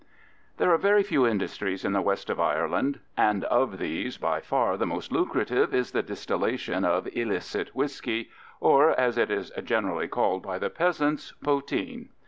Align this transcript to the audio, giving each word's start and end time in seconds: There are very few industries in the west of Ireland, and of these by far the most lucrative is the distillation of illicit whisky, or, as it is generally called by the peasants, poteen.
There 0.57 0.73
are 0.73 0.79
very 0.79 1.03
few 1.03 1.27
industries 1.27 1.85
in 1.85 1.93
the 1.93 2.01
west 2.01 2.31
of 2.31 2.39
Ireland, 2.39 3.01
and 3.15 3.43
of 3.43 3.77
these 3.77 4.17
by 4.17 4.41
far 4.41 4.75
the 4.75 4.87
most 4.87 5.11
lucrative 5.11 5.75
is 5.75 5.91
the 5.91 6.01
distillation 6.01 6.83
of 6.83 7.07
illicit 7.15 7.75
whisky, 7.75 8.31
or, 8.59 8.99
as 8.99 9.19
it 9.19 9.29
is 9.29 9.51
generally 9.63 10.07
called 10.07 10.41
by 10.41 10.57
the 10.57 10.71
peasants, 10.71 11.33
poteen. 11.43 12.09